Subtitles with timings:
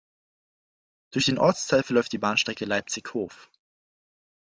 [1.11, 3.51] Durch den Ortsteil verläuft die Bahnstrecke Leipzig–Hof.